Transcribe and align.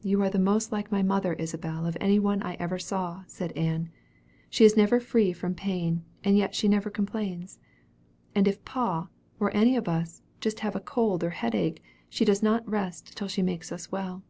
"You 0.00 0.22
are 0.22 0.30
the 0.30 0.38
most 0.38 0.72
like 0.72 0.90
my 0.90 1.02
mother, 1.02 1.34
Isabel, 1.34 1.84
of 1.84 1.98
any 2.00 2.18
one 2.18 2.42
I 2.42 2.54
ever 2.54 2.78
saw," 2.78 3.24
said 3.26 3.52
Ann. 3.52 3.90
"She 4.48 4.64
is 4.64 4.74
never 4.74 4.98
free 5.00 5.34
from 5.34 5.54
pain, 5.54 6.02
yet 6.24 6.54
she 6.54 6.66
never 6.66 6.88
complains. 6.88 7.58
And 8.34 8.48
if 8.48 8.64
Pa, 8.64 9.08
or 9.38 9.54
any 9.54 9.76
of 9.76 9.86
us, 9.86 10.22
just 10.40 10.60
have 10.60 10.74
a 10.74 10.80
cold 10.80 11.22
or 11.22 11.28
head 11.28 11.54
ache, 11.54 11.82
she 12.08 12.24
does 12.24 12.42
not 12.42 12.66
rest 12.66 13.18
till 13.18 13.28
'she 13.28 13.42
makes 13.42 13.70
us 13.70 13.92
well.' 13.92 14.22